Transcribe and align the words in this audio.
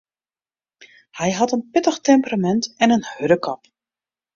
Hy 1.19 1.29
hat 1.39 1.53
in 1.55 1.63
pittich 1.73 1.99
temperamint 2.09 2.65
en 2.83 2.93
in 2.95 3.07
hurde 3.13 3.37
kop. 3.45 3.61